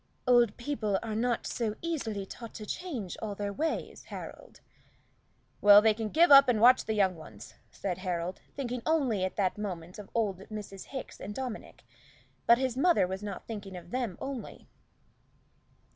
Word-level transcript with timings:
"Old 0.25 0.57
people 0.57 0.97
are 1.03 1.13
not 1.13 1.45
so 1.45 1.75
easily 1.83 2.25
taught 2.25 2.55
to 2.55 2.65
change 2.65 3.15
all 3.21 3.35
their 3.35 3.53
ways, 3.53 4.05
Harold." 4.05 4.59
"Well, 5.61 5.79
they 5.79 5.93
can 5.93 6.09
give 6.09 6.31
up 6.31 6.49
and 6.49 6.59
watch 6.59 6.85
the 6.85 6.95
young 6.95 7.15
ones," 7.15 7.53
said 7.69 7.99
Harold, 7.99 8.41
thinking 8.55 8.81
only 8.83 9.23
at 9.23 9.35
that 9.35 9.59
moment 9.59 9.99
of 9.99 10.09
old 10.15 10.39
Mrs. 10.49 10.85
Hickes 10.87 11.19
and 11.19 11.35
Dominic. 11.35 11.83
But 12.47 12.57
his 12.57 12.75
mother 12.75 13.05
was 13.05 13.21
not 13.21 13.45
thinking 13.45 13.77
of 13.77 13.91
them 13.91 14.17
only. 14.19 14.67